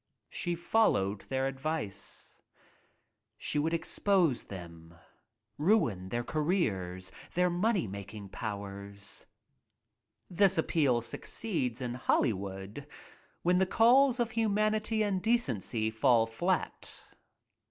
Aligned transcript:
She 0.31 0.55
followed 0.55 1.21
their 1.29 1.45
advice. 1.45 2.41
She 3.37 3.59
would 3.59 3.71
expose 3.71 4.45
them— 4.45 4.95
ruin 5.59 6.09
their 6.09 6.23
careers, 6.23 7.11
their 7.35 7.51
money 7.51 7.85
making 7.85 8.29
powers. 8.29 9.27
This 10.27 10.57
appeal 10.57 11.01
succeeds 11.03 11.81
in 11.81 11.93
Hollywood 11.93 12.87
when 13.43 13.59
the 13.59 13.67
calls 13.67 14.19
of 14.19 14.31
humanity 14.31 15.03
and 15.03 15.21
decency 15.21 15.91
fall 15.91 16.25
flat. 16.25 17.03